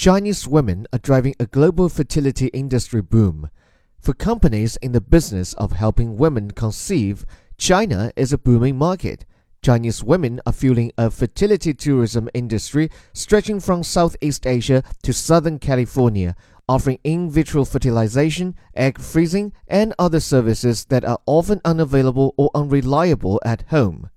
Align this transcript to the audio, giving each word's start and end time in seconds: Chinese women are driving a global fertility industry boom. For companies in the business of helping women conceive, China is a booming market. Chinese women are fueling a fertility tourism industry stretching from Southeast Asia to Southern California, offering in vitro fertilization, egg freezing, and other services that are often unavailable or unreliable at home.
Chinese 0.00 0.48
women 0.48 0.86
are 0.94 0.98
driving 0.98 1.34
a 1.38 1.44
global 1.44 1.90
fertility 1.90 2.46
industry 2.54 3.02
boom. 3.02 3.50
For 3.98 4.14
companies 4.14 4.78
in 4.78 4.92
the 4.92 5.00
business 5.02 5.52
of 5.52 5.72
helping 5.72 6.16
women 6.16 6.52
conceive, 6.52 7.26
China 7.58 8.10
is 8.16 8.32
a 8.32 8.38
booming 8.38 8.78
market. 8.78 9.26
Chinese 9.60 10.02
women 10.02 10.40
are 10.46 10.54
fueling 10.54 10.90
a 10.96 11.10
fertility 11.10 11.74
tourism 11.74 12.30
industry 12.32 12.88
stretching 13.12 13.60
from 13.60 13.82
Southeast 13.82 14.46
Asia 14.46 14.82
to 15.02 15.12
Southern 15.12 15.58
California, 15.58 16.34
offering 16.66 16.98
in 17.04 17.30
vitro 17.30 17.66
fertilization, 17.66 18.56
egg 18.74 18.98
freezing, 18.98 19.52
and 19.68 19.92
other 19.98 20.18
services 20.18 20.86
that 20.86 21.04
are 21.04 21.20
often 21.26 21.60
unavailable 21.62 22.32
or 22.38 22.50
unreliable 22.54 23.38
at 23.44 23.64
home. 23.68 24.08